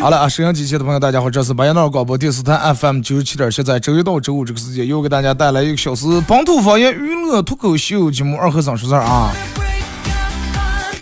[0.00, 9.30] 好了啊，收音机前的朋友，大家好，这是白杨道广播电视台 FM 九十七点七，在周一到周五这个时间，又给大家带来一个小时本土方言娱乐脱口秀节目《二和尚说事》啊。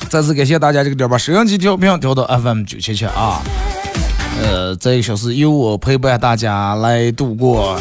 [0.08, 3.40] 再次感谢大家这个点把收音机调频调到 FM 九七七啊。
[4.42, 7.78] 呃，这一小时由我陪伴大家来度过。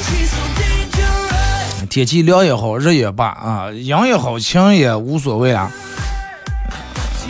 [1.89, 5.71] 天气凉也好，热也罢啊，阳也好，晴也无所谓啊。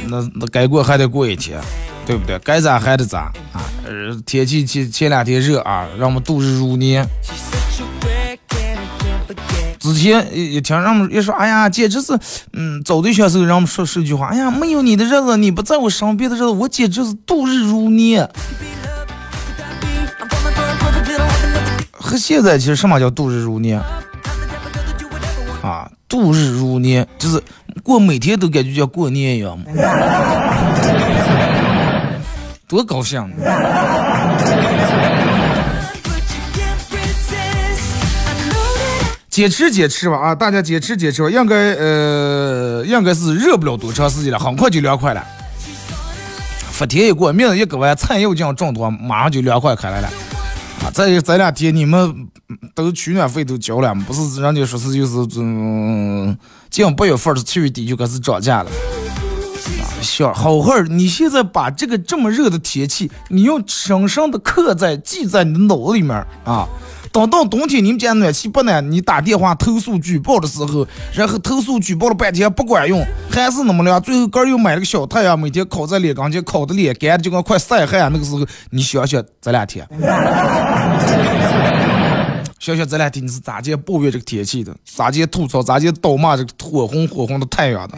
[0.07, 1.59] 那那该过还得过一天，
[2.07, 2.39] 对不对？
[2.39, 3.61] 该咋还得咋啊。
[3.85, 7.05] 呃，天气前前两天热啊，让我们度日如年。
[9.77, 12.17] 之前一听让我们一说，哎呀，简直是，
[12.53, 18.29] 嗯，找对象时候让我们说说句话，哎呀，没有你的日子，你不在我身边的日子，我简直是度日如年。
[21.91, 23.81] 和现在其实什么叫度日如年
[25.61, 25.89] 啊？
[26.07, 27.41] 度日如年就是
[27.83, 29.65] 过每天都感觉像过年一样嘛，
[32.67, 33.23] 多高兴！
[39.29, 45.23] 坚持坚持吧啊，大家坚持坚持吧，应该呃应该是热不了多长时间了，很快就凉快了。
[46.71, 50.07] 伏天一过，明日一割完，菜又将种多，马上就凉快开来了。
[50.83, 52.27] 啊，这这两天你们
[52.75, 56.37] 都取暖费都交了不是人家说是就是嗯，
[56.69, 58.71] 近八月份是七月底就开始涨价了。
[60.01, 66.67] 小好好你现在把这个这么热的天气，你用深深的刻在记在你的脑子里面啊。
[67.09, 73.99] 等到冬天你们家暖气不暖，你打电话投诉举报的时候，然后投诉举报了半天不管用，还是那么凉。
[73.99, 78.11] 最后哥又买了个小太阳，每天烤在脸缸前，烤的脸干的就跟快晒汗。
[78.13, 79.87] 那个时候你想想这两天，
[82.59, 84.75] 想想这两天你是咋介抱怨这个天气的？
[84.83, 85.61] 咋介吐槽？
[85.61, 87.97] 咋介叨骂这个火红火红的太阳的？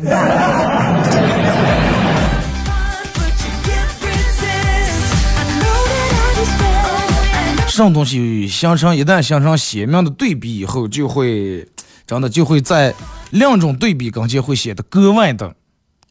[7.68, 11.66] 这种东西形成一旦形成鲜明的对比以后，就会
[12.06, 12.94] 真的就会在
[13.30, 15.56] 两种对比跟前会显得格外的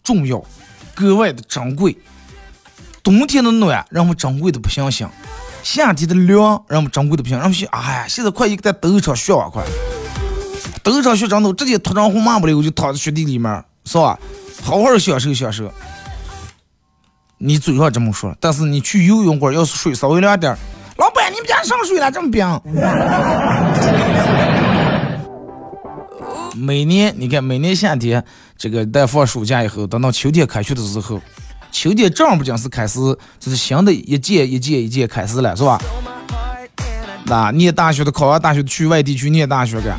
[0.03, 0.43] 重要，
[0.95, 1.95] 格外的珍贵。
[3.03, 5.07] 冬天的暖让我们珍贵的不相信，
[5.71, 7.37] 夏天的凉让我们掌柜的不行。
[7.37, 9.63] 让我们想，哎呀，现在快一个在抖一场雪啊，快
[10.83, 14.19] 抖一场雪，真的直接脱上红麻不了，我就躺在雪地里面，是吧？
[14.63, 15.71] 好好享受享受。
[17.37, 20.57] 你嘴上这么说，但是你去游泳馆，要是水稍微凉点。
[20.97, 22.61] 老板，你们家上水了，这么冰？
[26.57, 28.25] 每年你看，每年夏天
[28.57, 31.21] 这个在放暑假以后，等到秋天开学的时候，
[31.71, 32.99] 秋天正不讲是开始，
[33.39, 35.81] 就是新的一届一届一届开始了，是吧？
[37.27, 39.97] 那念大学的考完大学去外地去念大学的。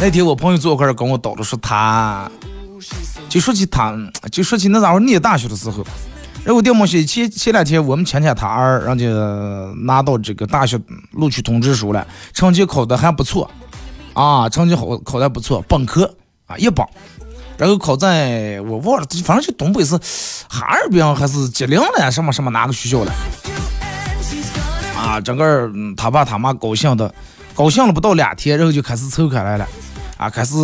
[0.00, 2.30] 那天我朋友坐块儿跟我叨的说他，
[3.28, 3.96] 就说起他，
[4.30, 5.84] 就说起那时候念大学的时候。
[6.42, 9.06] 然后我电么些前前两天我们亲戚他儿，人家
[9.84, 10.78] 拿到这个大学
[11.12, 13.50] 录取通知书了，成绩考的还不错，
[14.12, 16.14] 啊，成绩好考的不错，本科
[16.46, 16.84] 啊一本，
[17.56, 19.96] 然后考在我忘了，反正就东北是
[20.48, 23.12] 哈尔滨还是吉林的什么什么哪个学校了，
[24.96, 27.12] 啊，整个他爸他妈高兴的，
[27.54, 29.66] 高兴了不到两天，然后就开始凑开来了，
[30.16, 30.54] 啊，开始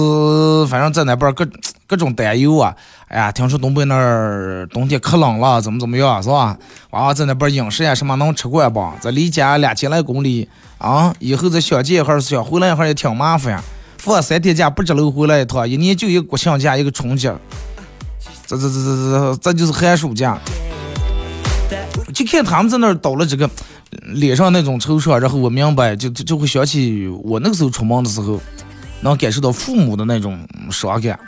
[0.68, 1.46] 反正在那边各
[1.86, 2.74] 各种担忧啊。
[3.06, 6.56] 哎呀，听说东北那儿冬天可冷了，怎么怎么样，是吧？
[6.90, 8.88] 娃娃在那边饮食呀什么能吃惯不？
[9.00, 10.48] 这离家两千来公里
[10.78, 13.60] 啊，以后再想见一下，想回来一下也挺麻烦。
[14.00, 17.32] 放三天假不知道回来一趟，一年就一个国庆假，一个春节，
[18.46, 20.38] 这这这这这这就是寒暑假。
[22.14, 23.48] 就看他们在那儿倒了这个
[24.06, 28.40] 脸上那种惆怅，然后我明白，就就就会想起我那个时候出门的时候，
[29.02, 30.38] 能感受到父母的那种
[30.70, 31.18] 伤感。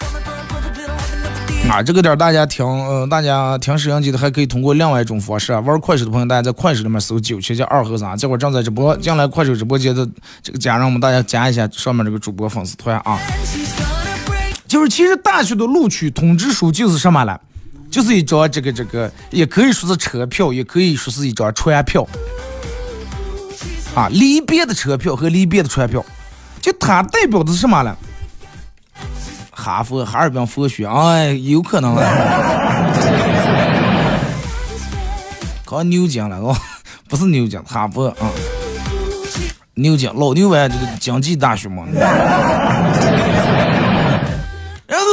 [1.70, 10.06] 啊，这个点大家听，呃，大家听摄像机的还可以通过另外一种方式啊，玩快手的朋友，大家在快手里面搜九七七二和尚，这会儿正在直播，进来快手直播间的
[10.42, 13.18] 这个家人们，大家加一下上面这个主播粉丝团啊。
[14.66, 17.40] 就是其实大学的录取通知书就是什么了，
[17.90, 22.06] 就是一张这个这个，也可以说是车票，也可以说是一张船票，
[23.94, 26.04] 啊，离别的车票和离别的船票，
[26.60, 27.96] 就它代表的是什么了？
[29.62, 32.02] 哈佛、哈尔滨佛学，哎，有可能了。
[35.64, 36.52] 考牛津了哦，
[37.08, 38.26] 不是牛津，哈佛啊，
[39.74, 41.84] 牛津老牛湾这个经济大学嘛。
[44.84, 45.04] 然后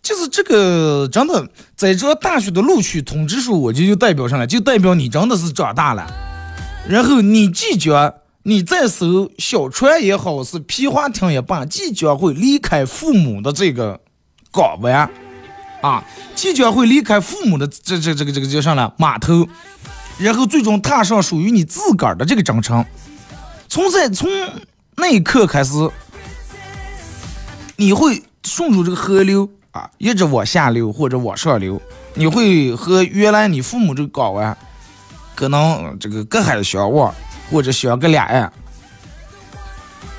[0.00, 1.44] 就是这个真的，
[1.74, 6.06] 在这大学的录取通知书，我就就代表上来，就代表你真的是长大了。
[6.88, 8.14] 然后你即将。
[8.48, 14.00] 你在艘小船也好，是皮划艇也罢，即将会离开父母的这个
[14.52, 15.10] 港湾，
[15.80, 16.04] 啊，
[16.36, 18.92] 即将会离开父母的这这这个这个叫啥呢？
[18.98, 19.48] 码头，
[20.18, 22.84] 然后最终踏上属于你自个儿的这个征程。
[23.66, 24.30] 从在从
[24.94, 25.72] 那一刻开始，
[27.74, 31.82] 你会顺着这个河流啊，一直往下流或者往上流，
[32.14, 34.56] 你会和原来你父母这个港湾，
[35.34, 37.12] 可能这个隔海相望。
[37.50, 38.52] 或者相隔俩岸，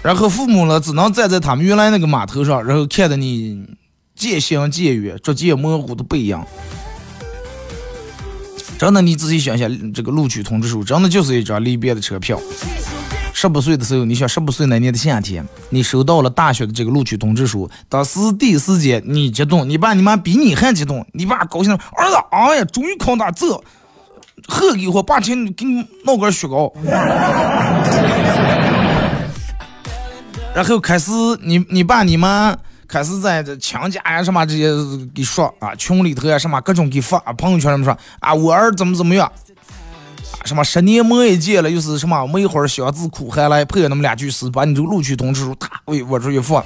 [0.02, 3.66] 然后父母呢，只能站在他们原来那个码头上，然后看着你
[4.16, 6.42] 渐行渐远、逐渐模糊的背影。
[8.78, 12.40] 真的，你仔细想想，这个录取通知书真的就是一张离别的车票。
[13.34, 23.64] 十八岁的时候，你想十八岁那年的夏天，你收到了大学的这个录取通知书，当时第一时间你激动，你爸你妈比你还激动，你爸高兴，儿子，哎呀，终于考大走。
[24.46, 26.72] 喝给我爸请给你弄根雪糕，
[30.54, 31.12] 然后开始
[31.42, 32.56] 你你爸你妈
[32.88, 34.72] 开始在这强家呀什么这些
[35.14, 39.32] 给说啊，群里头呀什么各种给发朋友圈里面说啊，我儿怎么怎么样，
[40.46, 46.64] 什么十年磨一剑了，又是什么梅花香自苦寒来，配那么两句诗，把你这个录取通知书啪喂我这一放，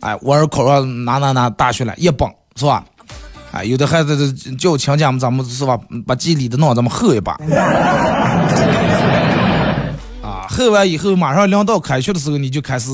[0.00, 2.84] 哎，我儿考上哪哪哪大学了，一本是吧？
[3.56, 5.78] 啊，有的孩子叫亲家们，咱们是吧？
[6.06, 7.32] 把吉利的弄，咱们喝一把。
[10.22, 12.90] 啊，喝完以后，马上临到开学的时候，你就开始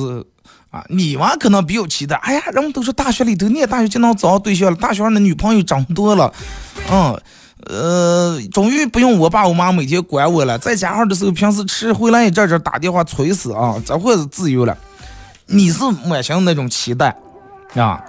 [0.71, 2.15] 啊，你娃可能比较期待。
[2.17, 6.33] 哎呀，人们都说大学里头念大学就能找对象了，大学上的女朋友长多了。
[6.93, 7.21] 嗯，
[7.67, 14.79] 呃，终于不用我爸我妈每天管我了，在家上的时候，平时吃回来一阵阵打电话催死啊，这会是自由了。
[15.47, 17.17] 你是满心那种期待
[17.75, 18.01] 啊。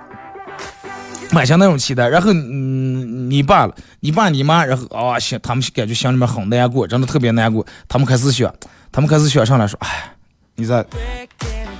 [1.34, 3.68] 满心那种期待，然后嗯，你爸，
[4.02, 7.66] 你爸你妈，然后啊，心他们感觉心里面很难过，真的特别难过。
[7.88, 8.54] 他们开始想，
[8.92, 10.14] 他们开始想上来说，哎，
[10.56, 10.86] 你这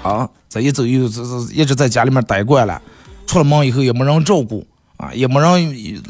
[0.02, 2.82] 啊，这一走又这这一直在家里面待惯了，
[3.28, 4.66] 出了门以后也没人照顾
[4.98, 6.02] 啊，也没人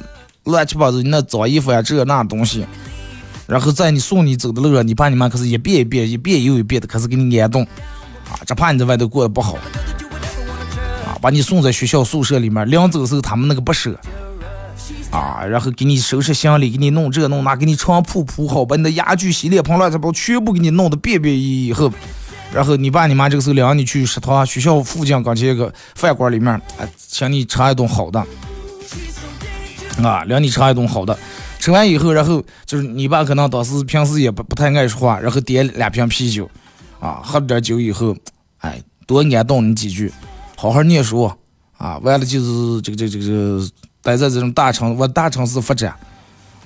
[0.46, 2.66] 乱七八糟那脏衣服呀这那东西，
[3.46, 7.64] 然后在你送你走的路上，你爸你妈可是一遍一遍一遍又一遍的开始给你挨冻
[8.30, 9.58] 啊，这怕你在外头过得不好。
[11.24, 13.98] 把你送在学校宿舍里面，临走的时候他们那个不舍。
[15.10, 21.90] 啊，然后给你收拾行李，给你弄这弄那，给你床铺铺好，把你的家具、洗脸盆、乱七八糟全部给你弄得便便衣以后，
[22.54, 28.20] 然后你爸你妈这个时候领你去食堂，学校附近刚前一个饭馆里面，哎，请你吃一顿好的。
[30.04, 31.18] 啊，领你吃一顿好的，
[31.58, 36.52] 吃完以后，然后就是你爸可能当时平时也不不太爱说话，然后点两瓶啤酒。
[37.00, 38.14] 啊，喝了点酒以后，
[38.60, 40.12] 哎，多安顿你几句。
[40.64, 41.30] 好好念书
[41.78, 43.70] 啊，完了就是这个这个这个
[44.02, 45.94] 待在这种大城往大城市发展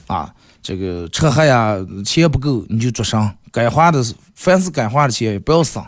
[0.05, 1.75] 啊，这个吃喝呀
[2.05, 5.83] 钱不够你就做生，该花的凡是该花的钱也不要省，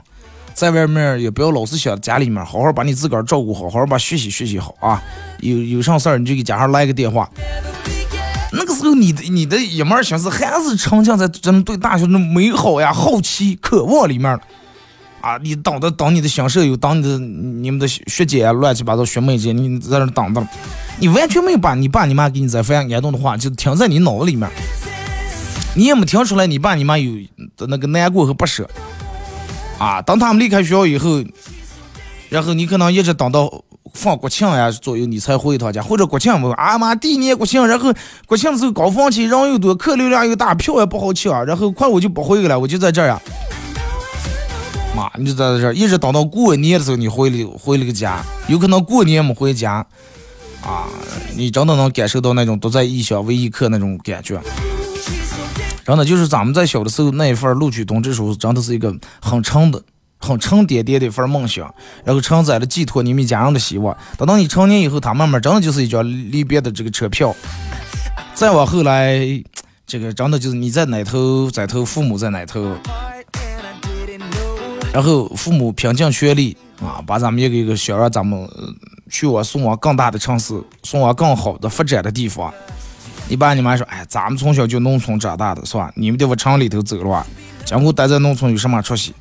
[0.56, 5.00] 在外面也不要老是想家里面，好好把你自个儿照顾好，好好把学习学习好啊，
[5.42, 7.30] 有有啥事儿你就给家上来个电话，
[8.54, 14.40] 那个时候你的你的一门心思还是沉浸在这种对大学的美好呀、好奇、渴望里面。
[15.22, 15.38] 啊！
[15.42, 20.48] 你等的等你的新舍友，等你的你们的学姐乱七八糟学妹姐，你在那等着，
[21.00, 24.50] 你完全没有把你爸你妈给你在分享感动的话，就听在你脑子里面，
[25.76, 27.12] 你也没听出来你爸你妈有
[27.58, 28.70] 的那个难过和不舍。
[29.78, 30.02] 啊！
[30.02, 31.24] 等他们离开学校以后，
[32.30, 33.50] 然后你可能一直等到
[33.94, 37.94] 放国庆呀左右，你才回一趟家，或者国庆不啊妈第一年国庆，然后
[38.26, 43.22] 国庆的时候高峰期人又多，客流量又大，票也不好抢，然后快我就不回去了，我就在这儿呀。
[44.96, 49.86] 妈，你就在这一直等到过年的时候，你回了回了个家，有可能过年没回家，
[50.62, 50.88] 啊，
[51.36, 54.40] 你真的能感受到那种独在异乡为异客那种感觉。
[55.86, 59.82] 真的就是咱们在小的时候那一份录取通知书，真的是一个很沉的
[60.20, 63.96] 很沉甸甸的一份梦想，然后承载了寄托你们家人的希望。
[64.18, 67.36] 等到你成年以后，他慢慢真的就是一张离别的这个车票。
[68.36, 69.20] 再往后来，
[69.88, 72.78] 这个真的就是你在哪头，在头父母在哪头，
[74.92, 78.50] 然后父母拼尽全力啊，把咱们一个一个想让咱们
[79.10, 82.54] 去往送往更大的城市，送往更好的发展的地方。
[83.28, 85.92] 你爸你妈说，哎，咱们从小就农村长大的，是吧？
[85.96, 87.26] 你们得往城里头走了，
[87.64, 89.14] 今后待在农村有什么出息？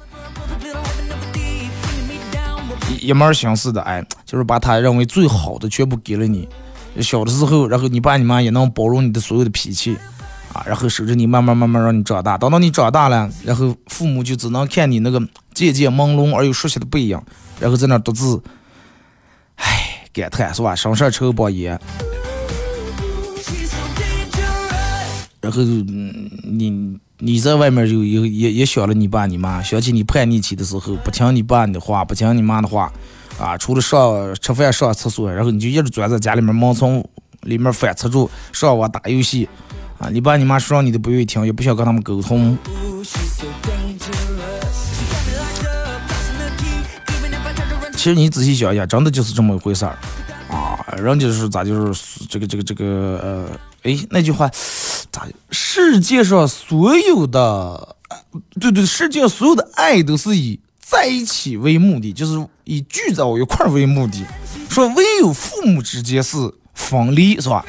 [2.90, 6.48] 一一门心思的，哎，就是把他认为最好的全部给了你。
[7.02, 9.96] 小的时候，然后你爸你妈也能包容你的所有的脾气，
[10.66, 12.38] 然后守着你慢慢慢慢让你长大。
[12.38, 15.20] 等到你长大了，然后父母就只能看你那个
[15.54, 17.20] 渐渐朦胧而又熟悉的背影，
[17.60, 18.42] 然后在那独自，
[19.56, 20.74] 唉，感叹是吧？
[20.74, 21.78] 生事愁包烟。
[25.40, 32.92] 然后你你在外面就也也也想了你爸你妈，想起你叛逆期的时候，不听你爸你的话，不听你妈的话，
[33.38, 37.02] 啊，除了上吃饭上厕所，然后你就一直钻在家里面盲从
[37.42, 39.48] 里面反侧住上网打游戏，
[39.98, 42.56] 啊，你爸你妈说你都不愿意听，也不想跟他们沟通。
[47.94, 49.98] 其实你仔细想一下，真的就是这么一回事儿，
[50.48, 52.84] 啊，人家是咋就是这个这个这个
[53.22, 53.46] 呃，
[53.82, 54.48] 哎，那句话。
[55.10, 55.26] 咋？
[55.50, 57.96] 世界上所有的，
[58.60, 64.24] 对对，世界上所有的爱都是以在一起为目的，就是以聚在一块儿为目的。
[64.68, 66.36] 说唯有父母之间是
[66.74, 67.64] 分离，是吧？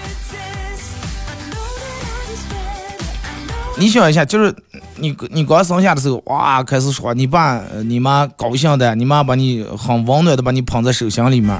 [3.80, 4.54] 你想一下，就是
[4.98, 11.58] 你你刚生下的时候，哇，开始说你爸你妈高兴的，你妈把你很温暖的把你捧在手心里面，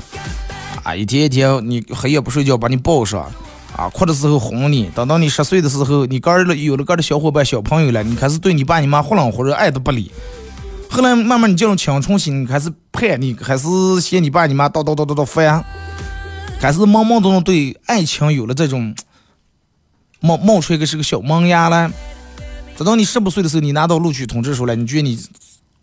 [0.84, 3.26] 啊，一天一天你黑夜不睡觉把你抱上。
[3.78, 10.12] 啊，哭的时候哄你，等到你十岁的时候，你儿了有了个的小伙伴、小朋友了，你开始对你爸你妈忽冷忽热，爱都不理。
[10.90, 13.68] 后来慢慢你进入青春期，你开始叛逆，开始
[14.02, 15.64] 嫌你爸你妈叨叨叨叨叨烦，
[16.60, 18.94] 开始懵懵懂懂对爱情有了这种
[20.20, 21.90] 冒冒出一个是个小萌芽了。
[22.80, 25.20] 等到你十五岁的时候，你拿到录取通知书了，你觉得你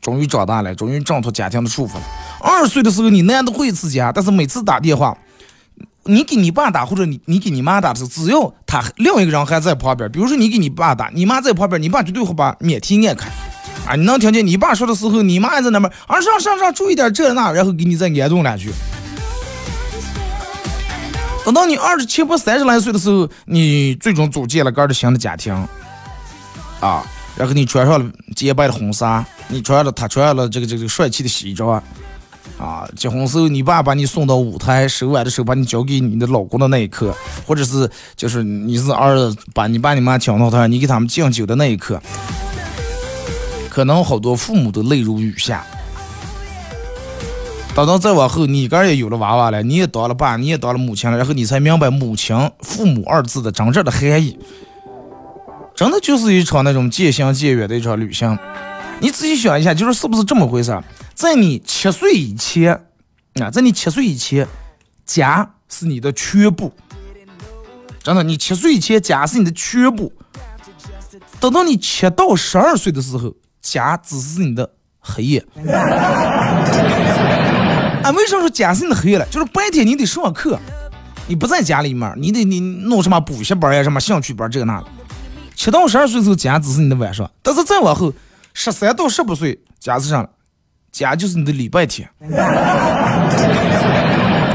[0.00, 2.02] 终于长大了，终于挣脱家庭的束缚了。
[2.40, 5.14] 二十岁的时候，你难得回一次家，但是每次打电话。
[6.04, 13.28] 你给你爸打，或者你你给你妈打的时候，只要他另一个人还在旁边，比如说你给你爸打，你妈在旁边，你爸绝对会把免提按开，
[13.86, 18.72] 啊，你能听见你爸说的时候，你妈还在那边，啊上上上，注意点这那，然后给你再严重两句。
[21.44, 25.52] 等到你二十七八三十来岁的时候，你最终组建了个的新的家庭，
[26.80, 27.04] 啊，
[27.36, 31.82] 然后你穿上了洁白的婚纱，你穿了他穿了这个这个帅气的西装。
[32.58, 37.14] 啊，结婚时候你爸把你送到舞台，手挽的手把你交给你的老公的那一刻，
[37.46, 42.00] 或者是就是你是儿子把你爸你妈请到他，你给他们敬酒的那一刻，
[43.68, 45.66] 可能好多父母都泪如雨下。
[47.74, 54.38] 等到再往后，你个也有了娃娃了，你也当了爸，你也当了母亲了，然后你才明白母亲、父母二字的真正的含义。
[55.76, 58.36] 真的就是一场那种渐行渐远的一场旅行。
[58.98, 60.74] 你仔细想一下，就是是不是这么回事？
[61.14, 62.72] 在你七岁以前，
[63.34, 64.48] 啊，在你七岁以前，
[65.04, 66.72] 家是你的全部。
[68.02, 70.10] 真的，你七岁以前，家是你的全部。
[71.38, 75.44] 等到你七到十二岁的时候，家只是你的黑夜。
[78.02, 79.26] 啊，为什么说家是你的黑夜了？
[79.26, 80.58] 就是白天你得上课，
[81.28, 84.86] 你不在家里面，你得你弄什么补习班呀，什么兴趣班这个那的。
[85.56, 87.28] 七到十二岁时候，家只是你的晚上。
[87.42, 88.12] 但是再往后，
[88.54, 90.28] 十三到十八岁，家是上了。
[90.92, 92.08] 家就是你的礼拜天，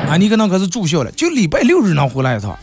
[0.07, 2.57] 啊，你可能开始住校了，就礼拜六日能回来一趟。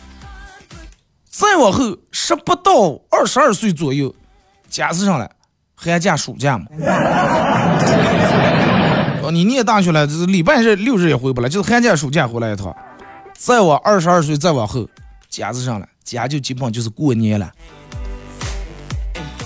[1.31, 4.13] 再往后，十八到二十二岁左右，
[4.69, 5.31] 家是上了，
[5.77, 6.67] 寒假、暑假嘛。
[9.23, 12.75] 哦，你念大学了，就是礼拜日、六日也回不来，就是寒假、暑假回来一趟。
[13.35, 14.89] 再往二十二岁再往后，
[15.29, 17.49] 家是上了，家就基本就是过年了。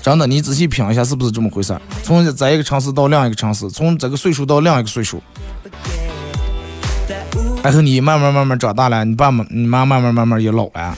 [0.03, 1.73] 真的，你仔细品一下，是不是这么回事？
[2.03, 5.23] 从在一个城市到另一个城市，从这个岁数到另一个岁数，
[7.63, 10.93] 然后你慢慢慢慢长大了，你爸妈、你妈慢慢慢慢也老了。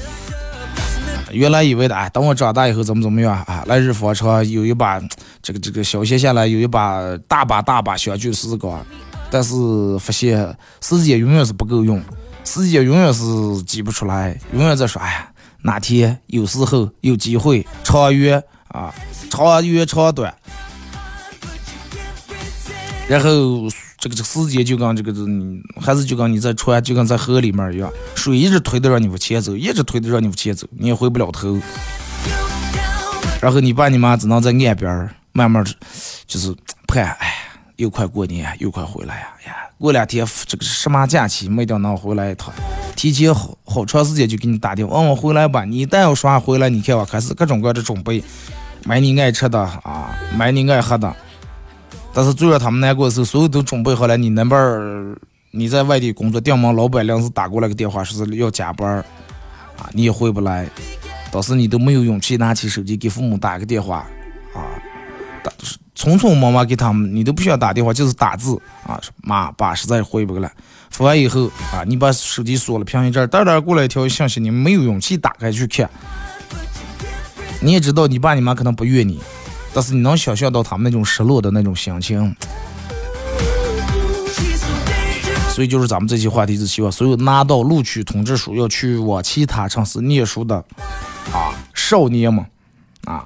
[1.32, 3.64] 原来以为的，哎，等我长大以后怎么怎么样啊？
[3.68, 5.00] 来日方长，有一把
[5.40, 8.84] 这个这个小学下来有一把大把大把相聚时光，
[9.30, 9.54] 但是
[10.00, 12.02] 发现时间永远是不够用，
[12.44, 13.24] 时间永远是
[13.68, 15.30] 挤不出来，永远在说，哎呀，
[15.62, 18.44] 哪天有时候有机会长约。
[18.76, 18.94] 啊，
[19.30, 20.36] 长远长短，
[23.08, 25.22] 然后这个这个时间就跟这个这，
[25.80, 31.58] 还是就跟你在船，就跟在河里面一样，水一直推着让你往前走，一直推着让你往前走，你也回不了头。
[33.42, 35.64] 然后你爸你妈只能在岸边慢慢
[36.28, 36.54] 就是
[36.86, 37.34] 盼，哎，
[37.78, 39.56] 又快过年，又快回来呀呀！
[39.78, 42.54] 过两天这个什么假期，没定能回来一趟。
[42.96, 45.66] 提前好好长时间就给你打电话，问我回来吧。
[45.66, 48.24] 你一旦要说回来，你看我开始各种各样的准备，
[48.86, 51.14] 买你爱吃的啊，买你爱喝的。
[52.14, 55.18] 但是最让他们难过的是，所有都准备好了，你那边儿
[55.52, 58.98] 你在外地工作，店门老板临时打过来个电话，说是要加班儿
[59.78, 60.70] 啊，你也回不来。
[61.32, 64.06] 当时你都没有勇气拿起手机给父母打个电话
[64.54, 64.64] 啊，
[65.44, 65.52] 打
[65.96, 70.50] 匆匆忙忙给他们，你都不需要打电话，就是打字啊，妈爸实在回不来。
[70.92, 75.90] 发完以后啊，你把手机锁了，屏一阵，噔噔过来一条信息，你没有勇气打开去看。
[77.62, 79.20] 你也知道你爸你妈可能不怨你，
[79.74, 82.36] 但是你能想象到他们那种失落的那种心情。
[85.50, 90.58] 所以就是咱们这期话题是希望所有拿到录取通知书要去往其他城市念书的
[91.32, 92.46] 啊少年们
[93.06, 93.26] 啊。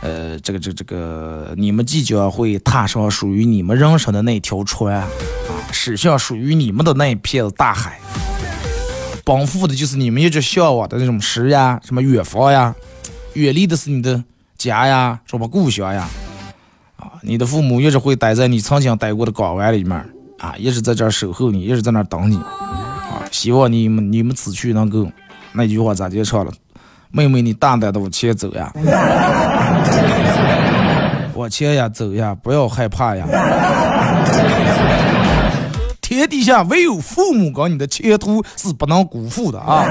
[0.00, 5.08] 呃，这个、这、这个，你们即将会踏上属于你们人生的那条船，啊，
[5.70, 8.00] 驶向属于你们的那一片大海，
[9.24, 12.74] 奔赴的就是你们一直向往的那种诗呀，什么远方呀，
[13.34, 14.22] 远离的是你的
[14.58, 16.06] 家呀，什么故乡呀，
[16.96, 19.96] 啊，你的父母一直会待在你曾经待过的港湾里面，
[20.38, 25.10] 啊，一直在这儿守候你，一直在那儿等你，啊，希望你们你们此去能够，
[25.52, 26.52] 那句话咋就唱了？
[27.10, 28.72] 妹妹，你大胆的往前走呀，
[31.34, 33.26] 往前呀，走呀，不要害怕呀。
[36.00, 39.86] 天底下唯有父母跟你的前途是不能辜负的啊。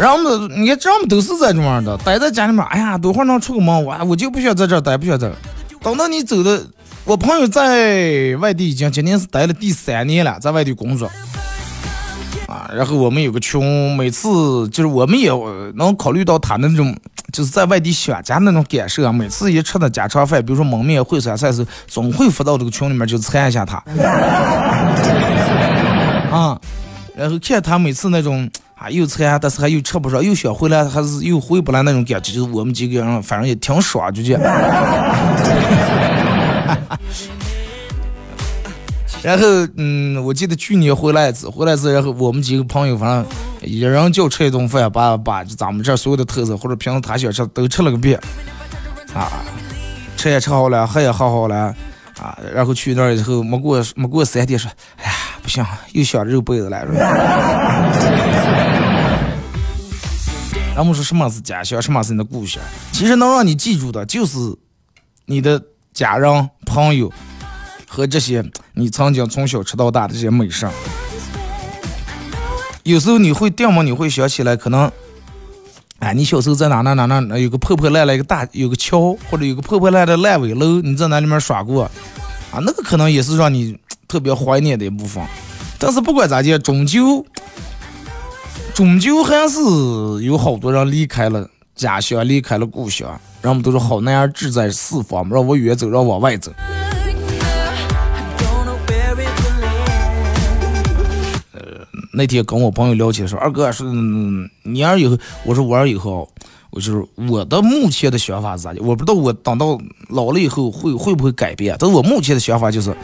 [0.00, 5.36] 人们，你看，人们都是这种样的，待在家里面，哎呀，多会儿能出个门，我我就不想在这儿待，不想在这。
[5.82, 6.62] 等到你走的。
[7.04, 11.10] 我朋友在外地已经今年是待了第三年了，在外地工作
[12.46, 12.70] 啊。
[12.74, 15.30] 然后我们有个群，每次就是我们也
[15.74, 16.94] 能考虑到他那种
[17.32, 19.10] 就是在外地想家那种感受啊。
[19.10, 23.82] 每次一吃的家常饭，比如说焖面、烩酸菜时，总会发到这个群里面就参一下他
[26.30, 26.60] 啊。
[27.16, 28.48] 然后看他每次那种
[28.80, 34.40] 啊又馋，但是还又吃不上，又想回来，还是又回不来那种感觉，就是我们几个人反正也挺爽，就这样。
[39.22, 39.44] 然后，
[39.76, 48.18] 嗯，我记得去年回来一次，回来一次，然后我们几个朋友，反正一人就吃一顿饭，把把咱们这所有的特色或者平时他想吃都吃了个遍，
[49.12, 49.28] 啊，
[50.16, 51.76] 吃也吃好了，喝也喝好了，
[52.20, 56.94] 啊，然后去那儿以后，没过没过三天，说，哎呀，不行，又想肉被子来了。
[60.76, 62.62] 咱们说什么是家乡，什么是你的故乡？
[62.92, 64.36] 其实能让你记住的，就是
[65.24, 65.62] 你的。
[65.92, 67.12] 家人、朋友
[67.88, 68.42] 和这些
[68.74, 70.66] 你曾经从小吃到大的这些美食，
[72.84, 73.82] 有时候你会掉吗？
[73.82, 74.90] 你会想起来，可能，
[76.00, 81.82] 哎，你小时候在哪哪哪哪有个破破烂烂一个大有个桥，或者有个破破烂的烂尾楼，你在那里面耍过，
[82.50, 85.22] 啊，那个可能也是让你特别怀念的一部分。
[85.78, 87.24] 但是不管咋地，终究，
[88.72, 89.60] 终究还是
[90.24, 93.20] 有好多人离开了家乡，离开了故乡。
[93.42, 96.50] 人们都说好男儿志在四方，让我远走，让我往外走。
[102.12, 103.86] 那天跟我朋友聊起说，二哥说，
[104.62, 106.28] 你儿以后，我说我儿以后，
[106.70, 108.82] 我就是我的目前的想法是咋的？
[108.82, 112.94] 我不知道我等到老了以后会会不会改变，但是我目前的想法就是，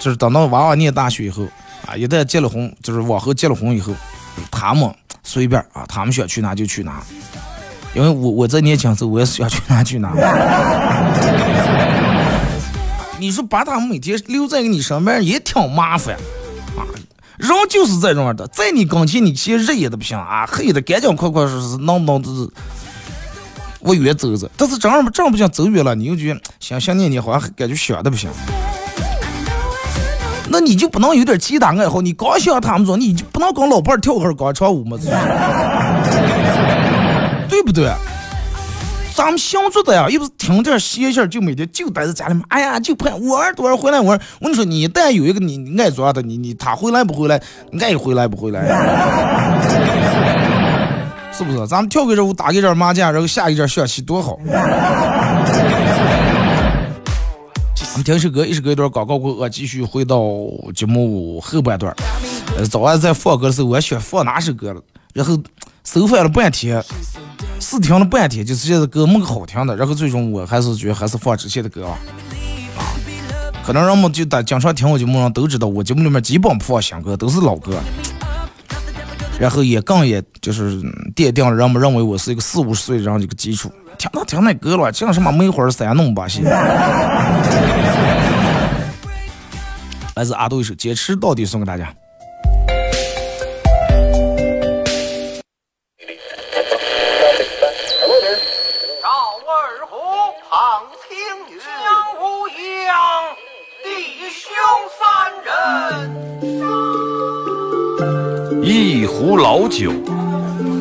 [0.00, 1.44] 就是等到娃娃念大学以后
[1.86, 3.94] 啊，一旦结了婚，就是往后结了婚以后，
[4.50, 7.00] 他们随便啊，他们想去哪就去哪。
[7.94, 10.12] 因为我我在年轻时候，我也是想去哪去哪。
[13.20, 16.16] 你说把他们每天留在你身边也挺麻烦。
[17.38, 22.48] 人就是这种的，在你跟前你先日也都不行啊，黑的干净快快是是能能是
[23.80, 24.48] 我远走走。
[24.56, 28.30] 但是这样这样不行，走远了你又觉得想想念你，好像感觉想的不行。
[30.48, 32.02] 那你就不能有点其他爱好？
[32.02, 34.98] 你刚想他们说，你就不能跟老伴跳会儿广场舞吗？
[37.48, 37.90] 对不对？
[39.14, 42.42] 咱们想做的呀，又不是听点闲信就每天就待在家里面。
[42.48, 44.18] 哎呀，就盼我儿多少回来玩。
[44.40, 47.40] 我跟你说，你一旦有一个你爱做的，你你他回来不回来，
[47.80, 48.62] 爱回来不回来，
[51.32, 51.66] 是不是？
[51.66, 54.38] 咱们跳个这舞，打个这麻将，然后下一阵象棋，多好。
[57.92, 60.22] 我们听首歌，一首歌一段广告过后，继续回到
[60.74, 61.94] 节目后半段。
[62.56, 64.80] 呃，早上在放歌的时候，我选放哪首歌了？
[65.12, 65.38] 然后
[65.84, 66.82] 搜翻了半天。
[67.72, 71.96] 试听了半天，就是现在歌没个好听的，然后最终我还是觉得还是放之前的歌啊。
[73.64, 77.80] 可能人们就打经常听我节目，人都知道我节目里面基本不放新歌，都是老歌。
[79.40, 80.82] 然后也更也就是
[81.16, 83.72] 奠定了人们认为我是一个四五十岁这样一个基础。
[83.96, 86.42] 听那听那歌了，讲什么梅花三弄把戏。
[90.14, 91.90] 来自阿杜一首《坚持到底》送给大家。
[109.22, 109.92] 壶老酒，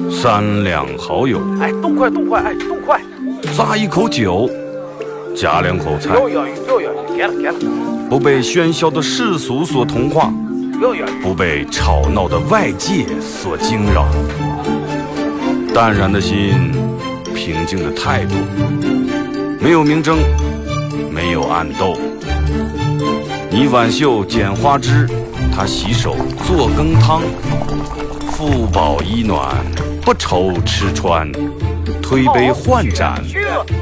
[0.09, 1.39] 三两好友。
[1.61, 2.99] 哎，动快动快，哎，动快！
[3.55, 4.49] 咂一口酒，
[5.35, 6.15] 夹两口菜。
[8.09, 10.33] 不被喧嚣的世俗所同化，
[11.21, 14.07] 不被吵闹的外界所惊扰。
[15.71, 16.71] 淡然的心，
[17.35, 18.33] 平静的态度，
[19.59, 20.17] 没有明争，
[21.11, 21.95] 没有暗斗。
[23.51, 25.07] 你挽袖剪花枝，
[25.55, 26.15] 他洗手
[26.47, 27.21] 做羹汤。
[28.41, 29.55] 不饱衣暖，
[30.01, 31.31] 不愁吃穿，
[32.01, 33.23] 推杯换盏，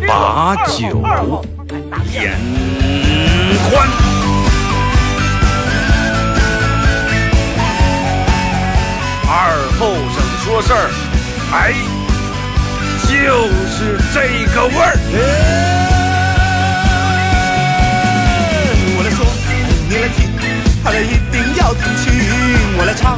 [0.05, 1.01] 把酒
[2.11, 2.37] 言
[3.63, 3.87] 欢。
[9.29, 10.91] 二后生说事儿，
[11.53, 11.73] 哎，
[13.07, 14.99] 就是这个味儿。
[18.97, 19.25] 我来说，
[19.87, 20.27] 你来听，
[20.83, 22.11] 他的一定要听清。
[22.77, 23.17] 我来唱，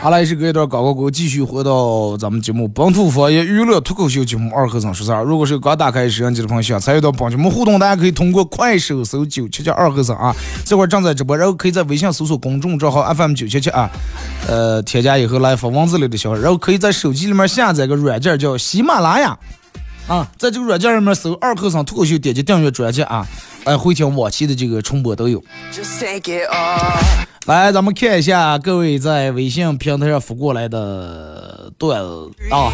[0.00, 5.24] 好了，也是隔一段广告过后，继续回到咱们节目本土方言娱乐脱口秀节目二和尚说事儿。
[5.24, 13.90] 如果是刚打开摄像机的朋友，想参与到帮节目互动，大家可以通过快手搜九七七二和尚啊，这会儿正在直播，然后可以在微信搜索公众账号 FM 九七七啊，
[14.46, 19.36] 呃，添加以后来发文字类的消息，然后可以在手机里面下载个软件叫喜马拉雅
[20.08, 23.26] 啊，在这个软件上面搜二和尚脱口秀，点击订阅专辑啊，
[23.64, 25.44] 哎，回听往期的这个重播都有。
[27.44, 32.72] 来，咱们看一下各位在微信平台上发过来的段子啊。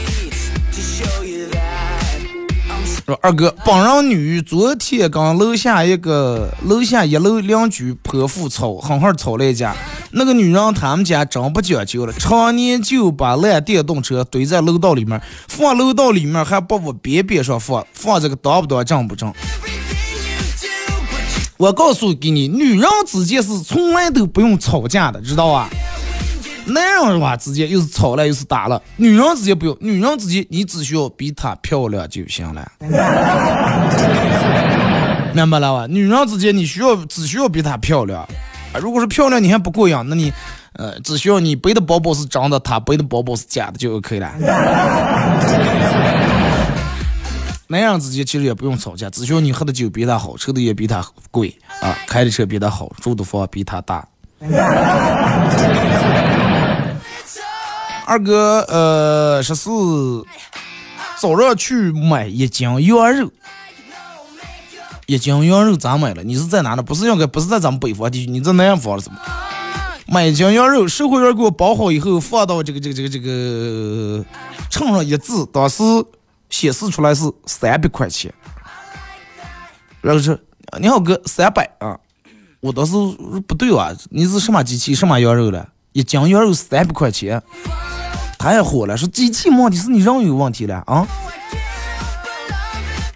[3.05, 9.77] 说二哥，本人女昨天跟楼下一个楼下一楼邻居泼妇吵，狠狠吵了一架。
[10.17, 19.33] 那个女人他们家真不讲究了，常年就把烂电动车堆在楼道里面，放楼道里面还不往边边上放，放这个当不当正不正？
[21.57, 25.69] 我告诉给你，女人之间是从来都不用吵架的，知道吧？
[26.67, 27.37] 男人的话？
[27.37, 32.73] 之间又是吵了又是打了，女人之间不用，女人之间你只需要比她漂亮就行了，
[35.35, 35.87] 明白了吧？
[35.89, 38.27] 女人之间你需要只需要比她漂亮，
[38.81, 40.33] 如果是漂亮你还不过瘾，那你，
[40.75, 44.33] 呃，只需要你背的包包是真的，她背的包包是假的就 OK 了。
[47.67, 54.07] 男人之间其实也不用吵架，只需要你喝的酒比他好，抽的烟比他贵啊，开的车比他好，住的房比他大。
[58.07, 59.71] 二哥，呃，十四
[61.19, 62.79] 早上去买一斤羊
[63.17, 63.31] 肉，
[65.07, 66.23] 一斤羊肉咋买了？
[66.23, 66.83] 你是在哪呢？
[66.83, 69.17] 不是应该不是在咱们北方地区，你在南方了是吗？
[70.07, 74.25] 买一斤羊肉，售货员给我包好以后，放到这个这个这个这个
[74.71, 75.83] 秤上一字，当时。
[76.51, 78.33] 显示出来是三百块钱，
[80.01, 80.39] 然后说
[80.79, 81.99] ：“你好哥，三百啊！”
[82.61, 82.93] 我当时
[83.49, 85.69] 不对啊，你是什么机器什么羊肉了？
[85.95, 87.43] 一斤羊肉三百块钱，
[88.39, 88.97] 太火了！
[88.97, 91.05] 说机器问题是你人有问题了啊！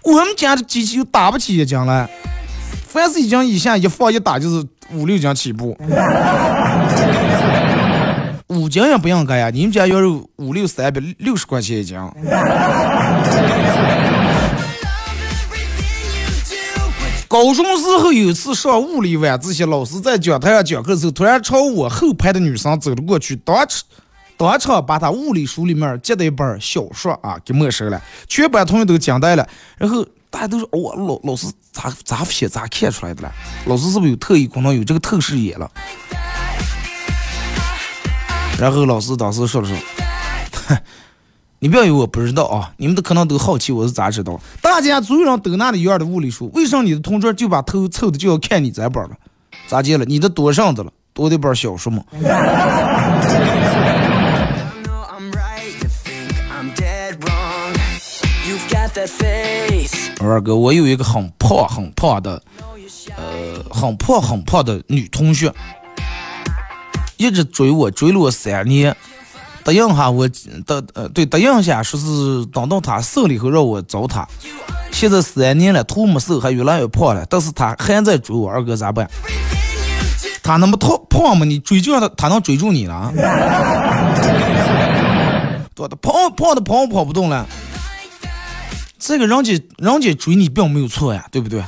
[0.03, 2.09] 我们家的机器又打不起一斤来，
[2.87, 5.77] 凡是一斤以下一放一打就是五六斤起步。
[8.47, 9.51] 五斤也不应该呀！
[9.51, 10.07] 你们家要是
[10.37, 11.95] 五六三百六十块钱一斤。
[17.27, 23.83] 高中时候有一次上物理晚自习，老师在讲台上讲课的时候，突然朝我后排的女生走了过去，当时
[24.39, 29.45] 当场把他物理书里面借的一本小说啊给没收了，全班同学都惊呆了。
[29.77, 33.31] 然后大家都说：“哦，老老师咋咋写咋看出来的了？
[33.65, 35.69] 老师是不是有特异功能，有这个透视眼了？”
[38.57, 39.77] 然后老师当时说了说，
[41.59, 44.39] 你不要以为我不知道啊，你们都可能都好奇我是咋知道。
[44.61, 49.17] 大家所有人都拿了一样的物理书，为啥你的同桌就把头凑的就要看你这本了？
[49.67, 50.05] 咋接了？
[50.05, 50.93] 你这多上子了？
[51.11, 52.01] 多的本小说吗？
[60.21, 62.41] 二哥，我有一个很胖很胖的，
[63.15, 65.51] 呃，很胖很胖的女同学，
[67.17, 68.95] 一直追我，追了我三年。
[69.63, 70.27] 答应哈我，
[70.65, 74.27] 答呃对，答应下说是等到她瘦了以后让我找她。
[74.91, 79.07] 现在三年了，头没瘦，还越来越胖了，但是她还在追我，二哥咋办？
[80.41, 81.45] 她那么胖胖吗？
[81.45, 83.13] 你追就让她，她能追住你了？
[85.75, 87.45] 多的胖胖的跑跑不动了。
[88.99, 91.63] 这个人家人家追你并没有错呀，对不对？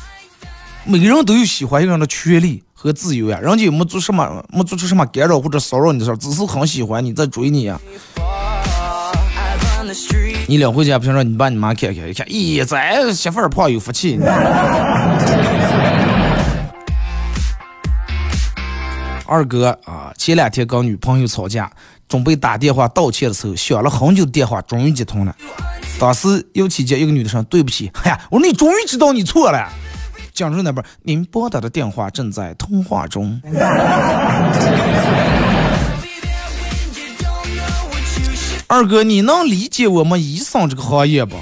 [0.83, 7.79] 每个人都有喜欢一个人的权利和自由呀，人家也没做什么，没做出什么干扰或者骚扰你的事儿，只是很喜欢你在追你呀。
[10.47, 14.19] 你领回家不行，让你爸你妈看看，一看，咦，这媳妇儿胖有福气。
[19.25, 21.71] 二哥啊，前两天跟女朋友吵架，
[22.11, 25.33] 准备打电话道歉的时候，响了很久的电话终于接通了。
[25.97, 29.69] 当时尤其接一个女的说：“对不起， 哎呀，我说你终于知道你错了。”
[30.35, 33.39] 讲述那边，您拨打的电话正在通话中。
[38.67, 41.37] 二哥，你能理解我们医生这个行业不？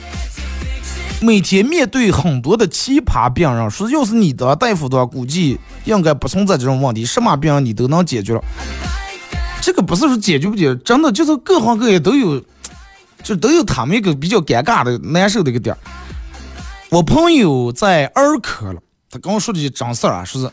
[1.20, 8.44] 每天面对很多的奇葩病人，说要是你当大夫的话，估计应该不存在这种问题，什么病你都能解决了。
[9.62, 12.42] 这个不是说解决不解决，真的就是各行各业都有，
[13.24, 15.80] 就都有他们一个比较尴尬的、难受的一个点儿。
[16.90, 20.52] 我朋友在儿科了，他跟我说的句真事儿啊，说是。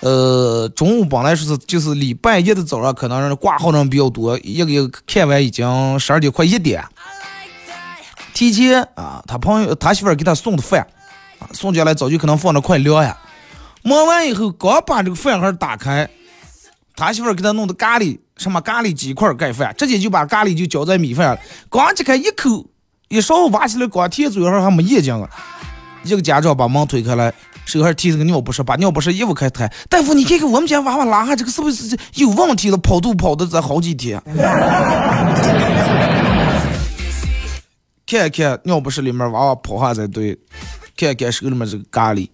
[0.00, 6.84] 呃，中午本来说是就是礼拜一的早上，可能挂号人比较多，一个一个看完已经十二点快一点。
[8.34, 10.86] 提前啊，他朋友他媳妇儿给他送的饭，
[11.38, 13.16] 啊，送进来早就可能放的快凉呀。
[13.82, 16.06] 忙完以后，刚把这个饭盒打开，
[16.96, 21.40] 他媳妇儿给他弄的咖喱什么咖喱鸡块盖饭，直接就把咖喱就浇在米饭了。
[21.68, 22.66] 刚揭开一口，
[23.08, 25.28] 一勺挖起来，刚贴嘴上还没眼睛啊。
[26.04, 27.32] 一个家长把门推开来。
[27.66, 29.72] 手还提着个尿不湿，把尿不湿衣服开抬。
[29.88, 32.76] 大夫，你看看我们家娃娃拉下这个是不是有问题了？
[32.76, 34.22] 跑肚跑的这好几天。
[38.06, 40.38] 看看尿不湿里面娃娃跑哈在对，
[40.94, 42.28] 看看手里面这个咖喱，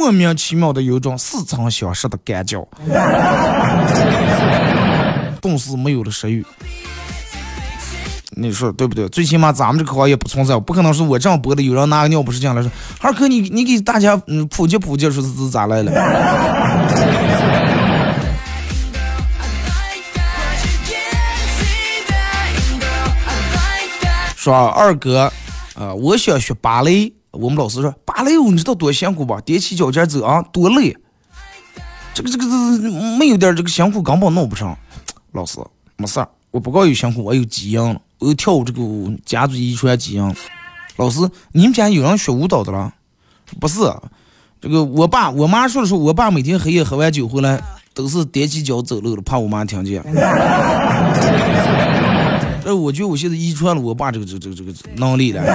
[0.00, 2.66] 莫名其妙的有种似曾相识的感觉，
[5.42, 6.42] 顿时没有了食欲。
[8.30, 9.06] 你说对不对？
[9.10, 12.70] 最起码咱们这个行业不存在，不可能是我这样播的，有人拿个尿不湿进来说
[13.02, 15.92] ：“二哥，你你给大家嗯普及普及，说是是咋来了？”
[24.34, 25.30] 说二哥，
[25.74, 29.40] 啊，我想学芭蕾，我们老师说芭蕾舞你知道多辛苦吧？
[29.46, 30.96] 踮起脚尖走啊，多累！
[32.12, 34.76] 这个这个这没有点这个辛苦根本弄不上。
[35.32, 35.60] 老师，
[35.96, 38.00] 没事儿，我不光有辛苦，我有基因了。
[38.18, 38.80] 我跳舞这个
[39.24, 40.34] 家族遗传基因，
[40.96, 41.20] 老师，
[41.52, 42.92] 你们家有人学舞蹈的了？
[43.60, 43.80] 不是，
[44.60, 47.62] 这个我爸我妈说的是，我爸每天黑夜喝完酒回来
[47.94, 50.02] 都是踮起脚走路的，怕我妈听见。
[52.64, 55.42] 这我觉得我现在遗传了我爸这个这这这个能力了。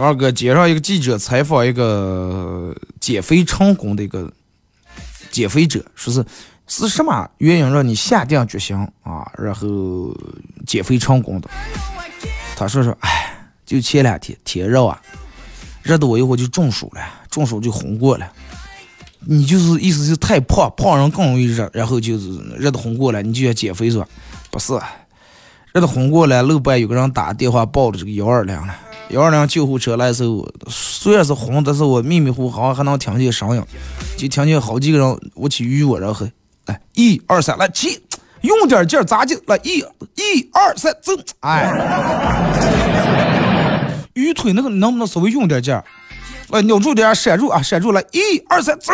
[0.00, 4.32] 二哥，街上一个记者采访一个减肥成功的一个
[5.30, 6.24] 减肥者，说是。
[6.72, 10.16] 是什么原因让你下定决心啊，然后
[10.68, 11.50] 减肥成功的？
[12.54, 15.02] 他说说，哎，就前两天天热啊，
[15.82, 18.32] 热的我一会就中暑了，中暑就红过了。
[19.26, 22.28] 你就是意思是太胖，胖人更容易热，然后就是
[22.58, 24.06] 热的红过来，你就要减肥是吧？
[24.50, 24.72] 不是，
[25.72, 28.74] 热的红过来，路边有个人打电话报了这个幺二零了，
[29.10, 33.62] 幺二零救护车来的时候，虽然是红，但是我迷迷糊糊好像还能听见声音，
[34.16, 36.26] 就听见好几个人我去与我，然后
[36.66, 36.80] 来。
[36.94, 38.00] 一二三，来起，
[38.42, 39.38] 用点劲儿，咋劲？
[39.46, 41.12] 来一，一二三，走！
[41.40, 41.70] 哎，
[44.14, 45.84] 鱼腿那个能不能稍微用点劲儿？
[46.50, 47.92] 来，扭住点，闪住啊，闪住！
[47.92, 48.92] 来一二三，走！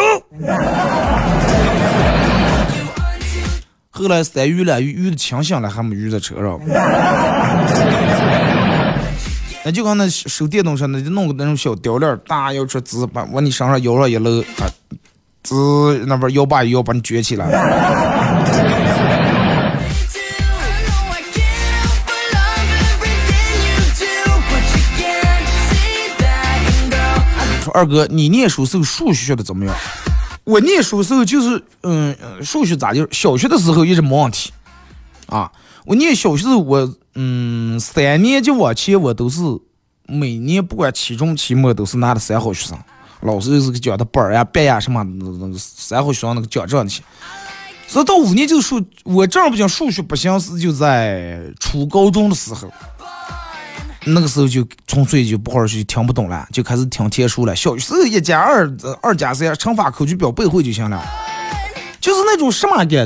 [3.90, 6.60] 后来三鱼了鱼，的清醒了，还没鱼在车上。
[9.64, 14.68] 那就跟那手电筒似的，就弄个那种小吊链，大腰出滋，把往你身上腰上一搂，啊。
[15.42, 17.46] 滋，那边摇把摇把你撅起来。
[27.66, 29.74] 说二哥，你念书时候数学学的怎么样？
[30.44, 34.52] 我念书时候就是，嗯，数学咋就小学的时候一直没问题
[35.26, 35.50] 啊。
[35.84, 39.40] 我念小学时候，我嗯三年级往前我都是
[40.06, 42.78] 每年不管期中期末都是拿的三好学生，
[43.22, 47.02] 老师就是讲的本儿呀、班呀什么那那个三好学生那个奖状去。
[47.88, 52.72] 直到五年级数，我正儿八经数学不行是就在初高中的时候，
[54.08, 57.56] 那个时候就纯粹就不好好学，听不懂了，就开始听天书了。
[57.56, 61.04] 小学时候一加二，二加三，乘法口诀表背会就行了，
[62.00, 63.04] 就是那种什么感觉？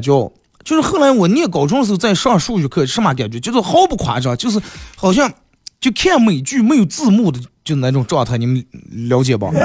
[0.63, 3.41] 就是后来我念高中的时候在上数学课，什么感觉？
[3.41, 4.61] 就是毫不夸张，就是
[4.95, 5.33] 好像
[5.81, 8.63] 就看美剧没有字幕的就那种状态，你们
[9.09, 9.49] 了解吧？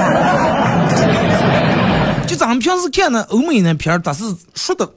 [2.26, 4.90] 就咱们平时看那欧美那片儿，它是说的。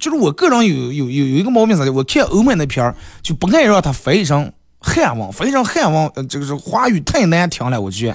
[0.00, 8.14] 就是我个人有有有有一个毛病啥的，我看欧美那片儿就不爱让它翻译成汉文，翻译成汉文，呃，这个是华语太难听了，我觉得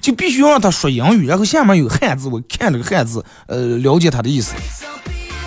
[0.00, 4.54] 就必须要让他说英语，然后下面有汉字，我看这个汉字，呃，了解他的意思。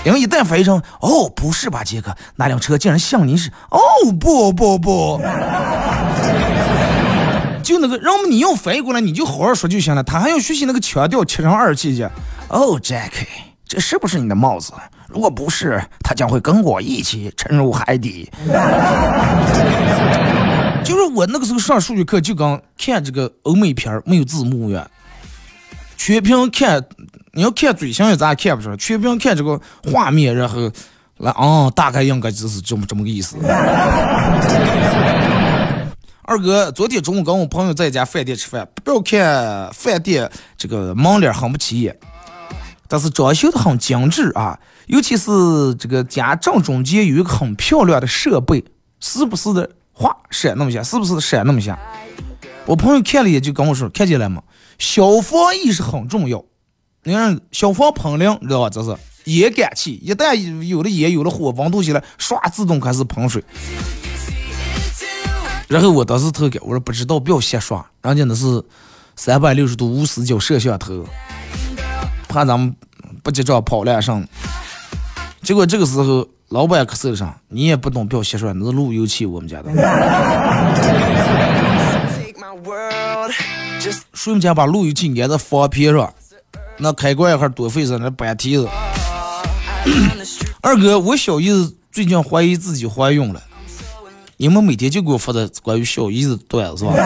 [0.04, 3.80] 因为一旦翻译成哦，不是吧，杰克，那辆车竟然像您是，哦，
[4.19, 5.19] 不不不，
[7.63, 12.04] 就那个，让我们你要翻译过来，你就好好说就行了，他还要学习那个腔调，切成二气去。
[12.49, 13.10] 哦，Jack，
[13.67, 14.73] 这是不是你的帽子？
[15.08, 18.30] 如果不是，他将会跟我一起沉入海底。
[20.85, 24.87] 就是我那个时候上数学课，就刚看这个欧美片儿，没有字幕呀，
[25.97, 26.85] 全凭看。
[27.33, 29.59] 你要看嘴型也咱看不出来，全凭看这个
[29.91, 30.71] 画面，然后
[31.17, 33.35] 来啊，大概应该就是这么这么个意思。
[36.21, 41.99] 二哥，昨天中午跟我朋友在一家饭店吃饭，不要看饭店这个门脸很不起眼，
[42.87, 44.57] 但是装修的很精致啊。
[44.87, 48.63] 尤其是这个家正中间有一个很漂亮的设备，
[49.01, 51.79] 时不时的哗闪那么一下，是不是闪那么一下。
[52.65, 54.43] 我朋友看了一眼就跟我说：“看见了吗？
[54.77, 56.43] 消防意识很重要。
[57.03, 58.69] 你看消防喷淋，知道吧？
[58.69, 58.93] 这是
[59.31, 63.41] 烟感器，一旦有了烟有了火，温度起来，唰自动开始喷水。
[65.67, 68.63] 然后我当时特感，我说不知道，不要瞎说，人家那是
[69.15, 71.05] 三百六十度无死角摄像头，
[72.27, 72.75] 怕咱们
[73.23, 74.27] 不结账跑了上。”
[75.41, 79.71] 结果这个时候，老板可受伤，你也不懂，不要瞎说，那是路由器，我们家的。
[84.13, 86.13] 谁们家把路由器安在房边上？
[86.77, 88.69] 那开关一下多费事，那搬梯子。
[90.62, 93.41] 二哥，我小姨子最近怀疑自己怀孕了，
[94.38, 96.93] 你们每天就给我发的关于小姨子的段子是吧？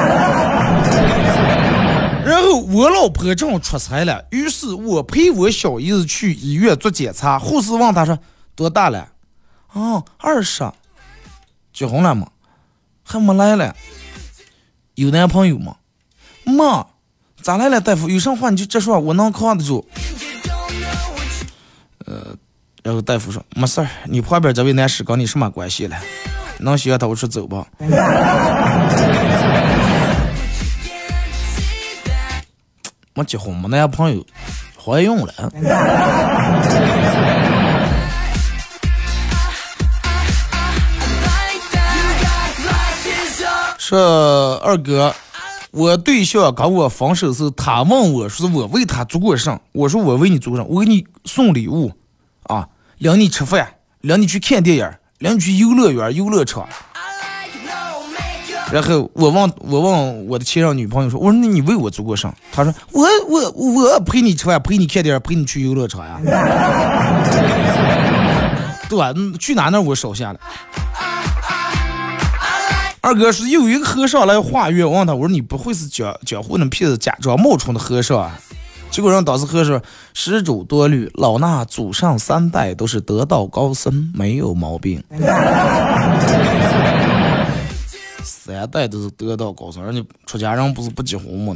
[2.26, 7.40] 然后我老婆正好出差了，于是我陪我小姨子去医院做检查。
[7.40, 8.20] 护士问她说
[8.54, 9.08] ：“多大了
[9.74, 10.70] ？”“哦，二十。
[11.74, 12.28] ”“结婚了吗
[13.04, 13.76] ？”“还没来了。
[14.96, 15.76] ”“有男朋友吗
[16.44, 16.88] ？”“没。
[17.42, 18.10] ”“咋来了，大夫？
[18.10, 19.88] 有啥话你就直说，我能扛得住。
[22.06, 22.36] ”“呃，
[22.84, 25.98] 然后大夫说没事儿，你旁边这位男士跟你什么关系了？
[26.60, 27.66] 能行他我说走吧。”
[33.14, 34.26] 没结婚，没男朋友，
[34.82, 35.34] 怀孕了。
[43.90, 45.12] 说二哥，
[45.72, 49.60] 我对象跟我分手时，他问我说我为他做过啥？
[49.72, 50.68] 我说我为你做过啥？
[50.70, 51.92] 我给你送礼物，
[52.44, 52.68] 啊，
[53.00, 53.68] 领你吃饭，
[54.02, 56.70] 领你去看电影，领你去游乐园、游乐场。
[58.72, 66.20] 然后我问，我问我的前任女朋友说：“我说那你为我做过啥？”她说：“我我我陪你吃饭，陪你看电影，陪你去游乐场呀。
[68.88, 69.12] ”对吧？
[69.40, 70.40] 去哪那我少下了。
[73.02, 78.38] 二哥是有一个和尚来化缘，问他我说：“你不会是江江湖那骗子假装冒充的和尚啊？”
[78.92, 79.82] 结果让当时和尚
[80.14, 85.02] 施主多虑，老衲祖上三代都是得道高僧，没有毛病。
[88.22, 91.56] 三代都是得道高僧，人家出家人不是不结婚吗？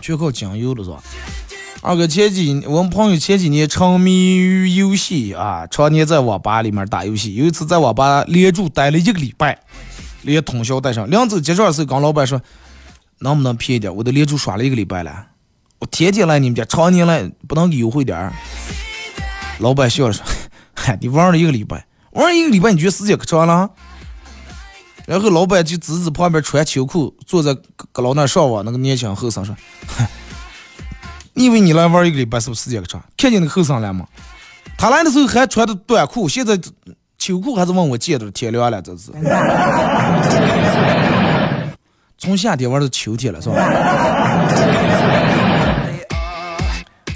[0.00, 1.00] 全靠酱油了是吧？
[1.84, 7.34] 二哥前几，我们朋友前几年沉迷于游戏啊，常年在网吧里面打游戏。
[7.34, 9.58] 有一次在网吧连住待了一个礼拜，
[10.22, 11.10] 连通宵带上。
[11.10, 12.40] 临走结账的时候，跟老板说，
[13.18, 13.92] 能不能便宜点？
[13.92, 15.26] 我都连住耍了一个礼拜了，
[15.80, 18.32] 我天天来你们家，常年来，不能给优惠点儿？
[19.58, 20.24] 老板笑了说，
[20.74, 23.68] 嗨，你玩了一个礼拜，玩一个礼拜，你觉得时间可长了？
[25.04, 27.52] 然后老板就指指旁边穿秋裤坐在
[27.90, 29.56] 阁楼那上网那个年轻后生说
[31.34, 33.02] ：“你以为你来玩一个礼拜是不是时间长？
[33.16, 34.06] 看见那个后生了吗？
[34.76, 36.58] 他来的时候还穿的短裤，现在
[37.18, 39.10] 秋裤还是问我借的，天凉了这是。
[42.18, 43.54] 从夏天玩到秋天了是吧？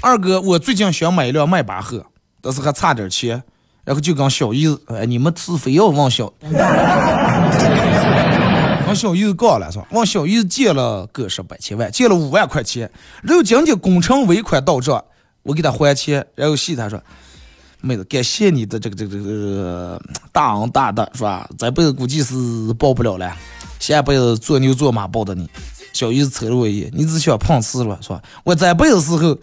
[0.01, 2.05] 二哥，我最近想买一辆迈巴赫，
[2.41, 3.43] 但是还差点钱。”
[3.87, 6.25] 然后就跟小姨子，哎，你们是非要问小，
[8.87, 9.85] 跟小姨子杠了是吧？
[9.91, 12.89] 问小姨子借了个十八千万，借了五万块钱，
[13.21, 15.03] 然后今天工程尾款到账，
[15.43, 16.99] 我给他还钱，然后戏他说，
[17.81, 21.47] 妹子感谢你的这个这个这个大恩大德是吧？
[21.57, 22.35] 这辈子估计是
[22.79, 23.31] 报不了了，
[23.79, 25.49] 下辈子做牛做马报的你。
[25.93, 28.21] 小姨子瞅了我一眼，你只想碰瓷了是吧？
[28.43, 29.37] 我这辈子时候。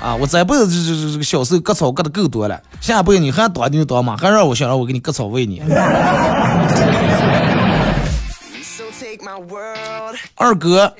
[0.00, 0.12] 啊！
[0.14, 5.62] 我这辈子这这这个小时候割草割的够多了，下辈子你还当牛当马，还让我想让我给你割草喂你。
[10.34, 10.94] 二哥，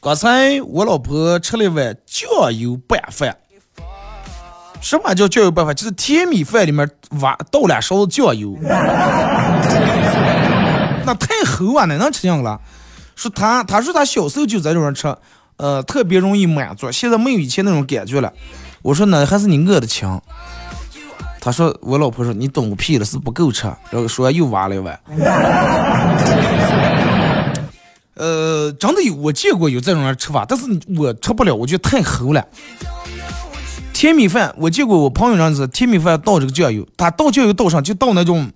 [0.00, 3.36] 刚才我老婆吃了一碗酱油拌饭。
[4.80, 5.74] 什么叫酱油拌饭？
[5.74, 6.88] 就是甜米饭里面
[7.20, 8.56] 挖倒两勺子酱油。
[11.06, 11.84] 那太齁啊！
[11.86, 12.60] 哪能吃样了？
[13.16, 15.14] 说他，他说他小时候就在这儿吃。
[15.56, 18.32] 呃，特别容易满足，现在没有以前那种感觉了。
[18.82, 20.22] 我说那还是你饿的强。
[21.40, 23.66] 他说我老婆说你懂个屁了，是不够吃。
[23.90, 24.98] 然后说又挖了一碗。
[28.14, 32.46] 呃，真的有，我见过有这种人吃法，但是我吃不了，我觉得太齁了。
[33.92, 38.50] 甜米饭，我见过我朋友这样子甜米饭倒这个酱油，他倒酱油倒上就倒那种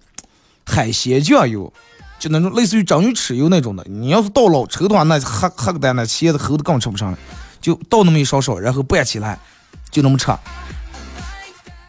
[0.64, 1.72] 海鲜酱油。
[2.18, 7.18] 就那种类似于章鱼豉油那种的，你要是倒老抽的话，那黑黑个蛋那茄子齁的更吃不上了。
[7.60, 9.38] 就倒那么一勺勺，然后拌起来，
[9.92, 10.26] 就那么吃。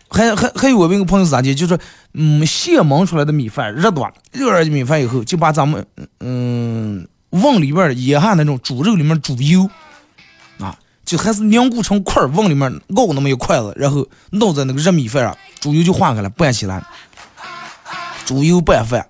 [0.07, 1.55] 还还还有我那个朋友咋的？
[1.55, 1.80] 就是
[2.13, 5.84] 嗯，现焖出来的米饭热多，热热的米饭以后，就把咱们
[6.20, 9.69] 嗯瓮里边腌下那种猪肉里面猪油
[10.59, 10.75] 啊，
[11.05, 16.84] 就还是凝固成块儿，瓮里面熬那么一筷子，然后弄在那个热米饭上，猪油就化开了，拌起来。
[18.25, 19.03] 猪油拌饭，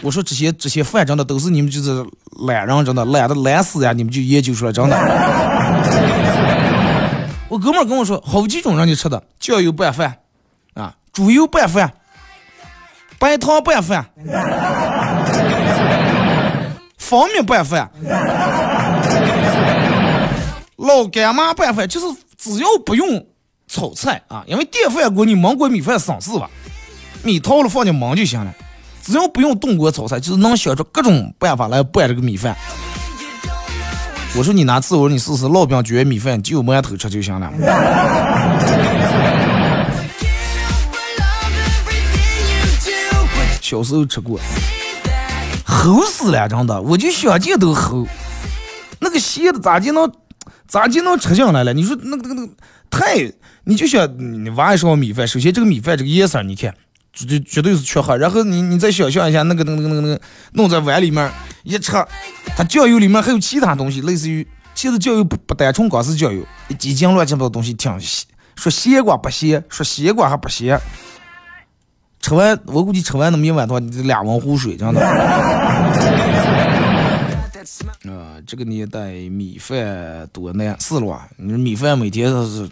[0.00, 2.04] 我说这些这些饭真的都是你们就是
[2.46, 3.92] 懒人真的懒的懒死呀！
[3.92, 4.96] 你们就研究出来真的。
[7.48, 10.18] 我哥们跟我说，好几种让你吃的酱油拌饭
[10.74, 11.92] 啊，猪油拌饭，
[13.22, 14.04] 白糖拌饭，
[16.98, 17.88] 方便拌饭，
[20.74, 22.06] 老干妈拌饭，就是
[22.36, 23.24] 只要不用。
[23.68, 26.50] 炒菜啊，因为电饭锅你焖过米饭省事吧，
[27.22, 28.52] 米掏了放进焖就行了，
[29.02, 32.54] 只要不用动锅炒菜，就是能想出各种办法来拌这个米饭。
[34.36, 37.50] 我说你拿自，我你试试烙饼卷米饭，就馒头吃就行了。
[43.72, 44.38] 小时候吃过，
[45.66, 48.06] 齁死了，真的，我就想见都齁。
[49.00, 50.12] 那个咸的咋就能
[50.68, 51.72] 咋就能吃进来了？
[51.72, 52.52] 你说那个那个那个
[52.90, 53.32] 太。
[53.64, 56.74] 你就想你挖一勺米饭，首先这个米饭这个颜色，你看
[57.14, 58.14] 绝对绝对是缺黑。
[58.18, 60.20] 然后你你再想象一下那个那个那个那个
[60.52, 61.92] 弄在碗里面一吃，
[62.54, 66.44] 它酱油里面还有其他东西，类似于其实酱油不不单纯光是酱油，
[66.78, 67.90] 几斤乱七八糟东西挺
[68.54, 70.78] 说咸瓜不咸，说咸瓜还不咸。
[72.22, 75.00] 吃完我估计吃完那么一碗的话，你这俩碗湖水真的。
[78.04, 81.28] 啊，这个年代米饭多难，是了吧？
[81.36, 82.68] 你说米饭每天都是。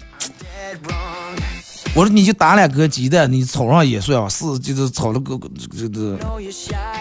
[1.95, 5.39] 我说你就打两颗鸡蛋，你炒上也算啊，是就是炒了个
[5.77, 6.17] 这个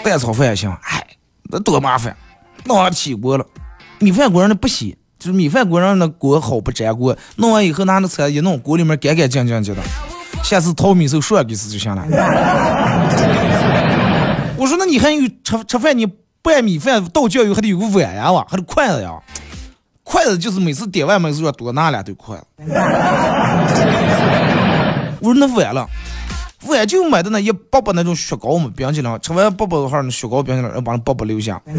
[0.04, 0.70] 蛋炒饭也行。
[0.82, 1.06] 哎，
[1.44, 2.16] 那多麻烦，
[2.66, 3.46] 弄上起锅了，
[4.00, 9.82] 米饭锅上的不洗，就是米饭锅上的锅好不粘锅，弄完以后拿那菜一弄，锅里面干干净净的。
[10.44, 12.04] 下次淘米时候说给次就行了。
[14.58, 16.08] 我说那你还有吃吃饭，你
[16.42, 19.12] 拌米饭倒酱油还得有个碗呀，还得筷子呀。
[20.04, 22.44] 筷子就是每次点外卖时候要多拿两对筷子。
[25.22, 25.88] 我说那碗了，
[26.66, 31.62] 碗就买的那一包包那种雪糕嘛，冰淇淋，吃完包包的话那雪糕冰淇淋要把那包包留下。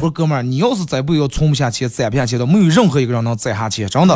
[0.00, 4.14] 我说哥们儿，你要是再不要存不下钱，攒不下钱的，没有任何一个人能攒下钱，真的。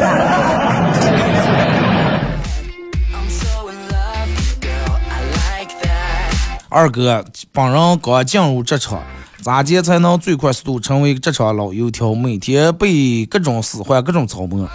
[6.72, 9.02] 二哥，本人刚进入职场。
[9.42, 12.14] 咋接才能最快速度成为职场老油条？
[12.14, 14.66] 每天被各种使唤、各种操磨。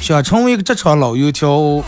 [0.00, 1.82] 想成为一个职场老油条，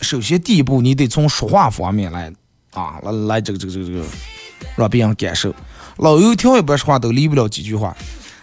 [0.00, 2.32] 首先第一步你得从说话方面来
[2.72, 4.04] 啊，来来这个这个这个这个
[4.76, 5.54] 让别人感受。
[5.96, 7.94] 老油条一般说话都离不了几句话。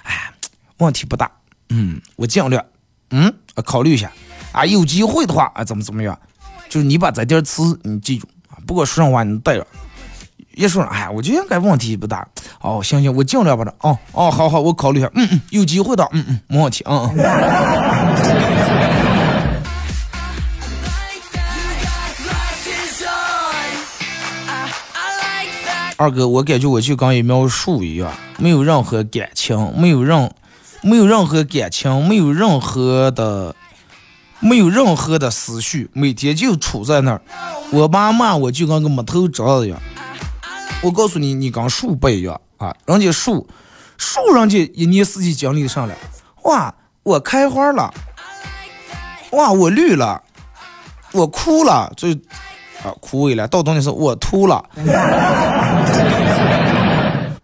[0.03, 0.32] 哎，
[0.78, 1.32] 问题不大。
[1.70, 2.63] 嗯，我尽量。
[3.09, 3.34] 嗯，
[3.66, 4.11] 考虑一下。
[4.51, 6.20] 啊，有机会的话啊，怎么怎么样？
[6.70, 8.28] 就是你把这点词你记住，
[8.66, 9.66] 不过说上话你带着。
[10.55, 12.26] 一说，哎，我觉得应该问题不大。
[12.61, 13.74] 哦，行行，我尽量把它。
[13.82, 15.11] 哦哦，好好，我考虑一下。
[15.13, 16.07] 嗯嗯，有机会的。
[16.13, 16.84] 嗯嗯，没问题。
[16.88, 17.26] 嗯嗯。
[25.97, 30.30] 二哥，我感觉我就跟一苗树一样，没有任何感情，没有任，
[30.82, 33.55] 没有任何感情，没有任何的，
[34.46, 37.22] 没有任何的思绪，每天就杵在那儿。
[37.72, 39.82] 我妈骂我就跟个木头桩子一样。
[40.84, 42.76] 我告诉你，你跟树不一样啊！
[42.86, 43.48] 人家树，
[43.98, 45.96] 树人家一年四季经历上来，
[46.43, 46.72] 哇，
[47.02, 47.91] 我开花了，
[49.32, 50.22] 哇，我绿了，
[51.12, 52.10] 我枯了，就
[52.84, 53.48] 啊枯萎了。
[53.48, 54.64] 到冬天时候我秃了。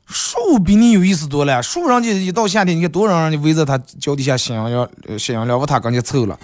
[0.05, 4.87] 树比你有意思多了，树人家一到夏天，你看多让人家围着它脚底下吸养了，
[5.17, 6.37] 吸养了，把它跟前凑了。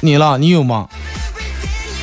[0.00, 0.88] 你了，你有吗？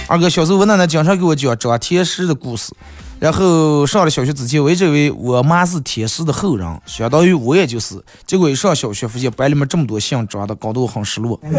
[0.07, 2.73] 二哥，小时候我奶奶经常给我讲张天师的故事，
[3.19, 8.03] 然后上了小学之前，我一直以为我妈是天师的后人，相当于我也就是。
[8.25, 11.39] 结果一上小学，发现班里面这么多姓张的，搞得我很失落。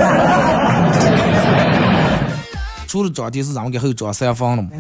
[2.87, 4.70] 除了张天师，咱们给后张三丰了吗？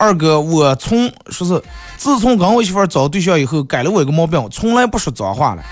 [0.00, 1.62] 二哥，我从说是
[1.98, 5.62] 自从跟我媳妇儿找对象以后，改了我一个毛病，从来不说脏话了。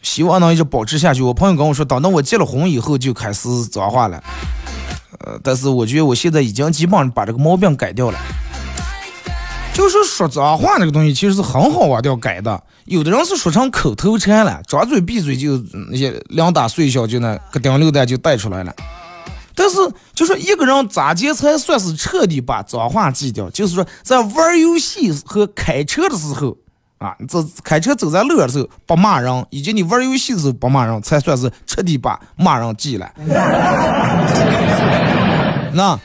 [0.00, 1.22] 希望能一直保持下去。
[1.22, 4.22] 我朋友跟我说，等到我结了婚以后就开始脏话了。
[5.24, 8.18] 呃，但是我觉得我现在已经基本上把这个毛病改掉了。
[9.72, 12.62] 就是说脏话那个东西，其实是很好忘掉改的。
[12.84, 15.60] 有的人是说成口头禅了，张嘴闭嘴就
[15.90, 18.72] 那些两大碎小就那个顶六蛋就带出来了。
[19.64, 19.78] 但是，
[20.12, 23.48] 就说一个人咋接才算是彻底把脏话记掉？
[23.48, 26.54] 就是说，在玩游戏和开车的时候，
[26.98, 33.10] 啊，这开车走在路上的时候不骂人，以及你玩游戏的时候不骂人，才算是彻底把骂人记了。
[35.72, 35.98] 那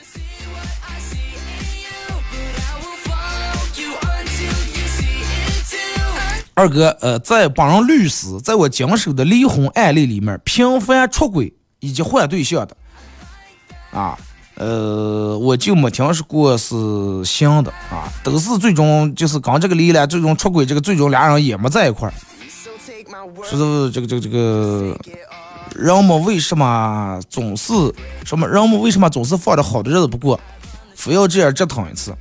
[6.53, 12.77] 二哥，呃，在帮人律师，在我经手的离婚案例里面，频繁出轨以及换对象的。
[13.91, 14.17] 啊，
[14.55, 16.75] 呃，我就没听说过是
[17.25, 22.13] 行的啊，都是最终就是刚这个离了，最终出轨，这个最终俩人也没在一块儿。
[23.43, 24.97] 说是这个这个这个，
[25.75, 27.73] 人们为什么总是
[28.25, 28.47] 什么？
[28.47, 30.39] 人们为什么总是放着好的日子不过，
[30.95, 32.13] 非要这样折腾一次？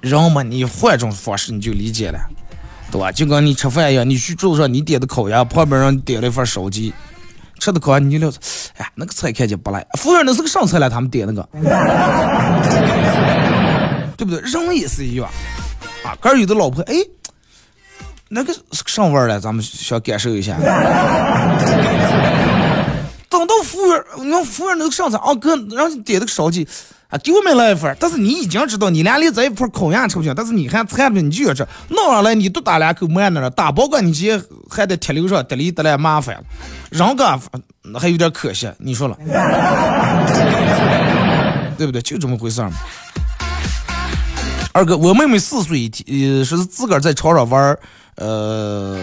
[0.00, 2.18] 人们，你换种方式你就理解了，
[2.90, 3.10] 对吧？
[3.10, 6.92] 就跟你吃饭一样，你去桌子上你点的烤鸭，旁边人点了一份烧鸡。
[7.58, 8.28] 吃的高，你就聊，
[8.76, 9.86] 哎呀，那个菜看见不赖。
[9.98, 11.48] 服务员那是个上菜了，他们点那个，
[14.16, 14.40] 对不对？
[14.40, 15.28] 人也是一样
[16.04, 16.16] 啊。
[16.20, 16.94] 哥有的老婆，哎，
[18.28, 18.54] 那个
[18.86, 20.56] 上味儿了，咱们想感受一下。
[23.28, 26.66] 等到服务员，你看服务员那个上菜，啊哥，让你点那个烧鸡。
[27.08, 34.38] 啊，给我们来一份儿但是你已经知道你俩连在一块烤鸭吃不行，但是你还馋着，你就要吃，弄上来你都打两口慢点了，打包管你接
[34.68, 36.42] 还得贴留上，得里得来麻烦了，
[36.90, 37.40] 人个
[37.98, 39.16] 还有点可惜，你说了，
[41.78, 42.02] 对不对？
[42.02, 42.72] 就这么回事嘛。
[44.72, 47.80] 二哥，我妹妹四岁，呃，是自个儿在床上玩儿
[48.16, 48.98] 呃，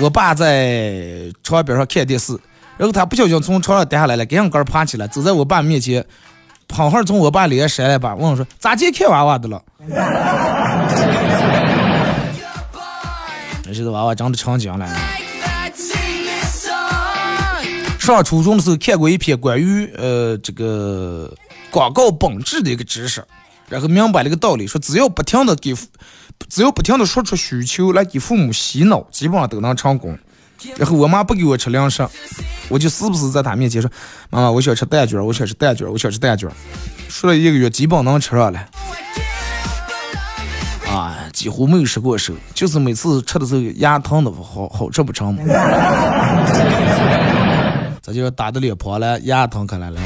[0.00, 2.32] 我爸在床边上看电视，
[2.78, 6.02] 然后她不小心从床上掉下来了，赶紧个爬起来，走在我爸面前。
[6.70, 9.62] 胖孩从我爸脸上扇了吧，问我说：“咋接看娃娃的了？”
[13.72, 14.88] 这个娃娃长得成精了。
[17.98, 21.32] 上初中的时候看过一篇关于呃这个
[21.70, 23.22] 广告本质的一个知识，
[23.68, 25.76] 然后明白了一个道理，说只要不停的给，
[26.48, 30.18] 只要不停的说出需求来给父母洗脑，基本上都能成功。
[30.76, 32.06] 然后我妈不给我吃零食，
[32.68, 33.90] 我就时不时在她面前说
[34.30, 36.48] ：“妈妈，我想吃蛋卷，我想吃蛋卷，我想吃蛋卷。”
[37.08, 38.60] 说了一个月，基本能吃上了。
[40.88, 45.42] 啊，几乎没有失过手，就是每次吃的时候牙疼的好好吃不成嘛。
[48.02, 50.00] 这就打的脸破了，牙疼可来了。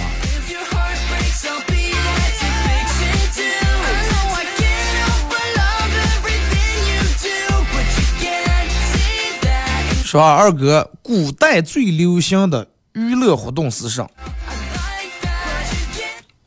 [10.15, 14.09] 说二哥，古代最流行的娱乐活动是啥？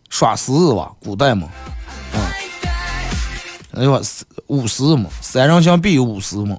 [0.09, 1.49] 耍狮子吧，古代嘛，
[2.13, 2.21] 嗯，
[3.73, 4.01] 哎呦，
[4.47, 6.57] 舞狮嘛，三人行必有舞狮嘛，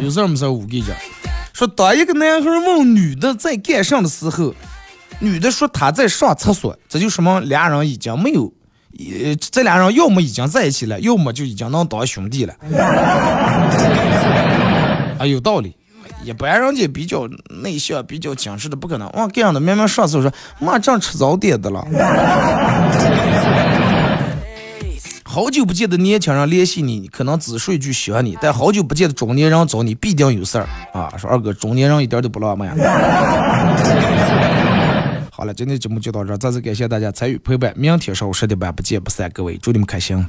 [0.00, 0.94] 有事没事舞给着。
[1.52, 4.54] 说当一个男孩问女的在干啥的时候，
[5.18, 8.52] 女的说她在上厕所，这就说明俩人已经没有。
[8.98, 12.54] 呃，这俩人要么已经在一起了，要么就已经能当兄弟了。
[15.18, 15.74] 啊，有道理。
[16.22, 17.28] 一般人家比较
[17.62, 19.10] 内向、比较矜持的，不可能。
[19.12, 21.84] 哇，这样的明明上次说妈正吃早点的了，
[25.22, 31.12] 好久不见的年轻人联系你，可能只说一句喜欢你，但好久不见的中年人找你，必定有事儿啊。
[31.18, 32.74] 说二哥，中年人一点都不浪漫。
[35.36, 40.24] 好了今天节目就到这再次感谢大家参与陪伴明天上午十点半不见不散各位祝你们开心。